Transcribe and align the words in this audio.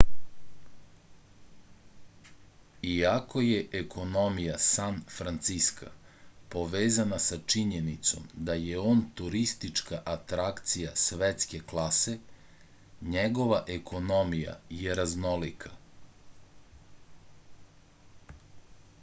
iako 2.91 3.41
je 3.47 3.57
ekonomija 3.79 4.55
san 4.67 4.95
franciska 5.17 5.89
povezana 6.55 7.19
sa 7.27 7.37
činjenicom 7.55 8.25
da 8.49 8.55
je 8.61 8.79
on 8.93 9.03
turistička 9.21 10.01
atrakcija 10.15 10.95
svetske 11.03 11.61
klase 11.73 12.17
njegova 13.17 13.61
ekonomija 13.77 14.59
je 14.81 14.97
raznolika 15.03 15.75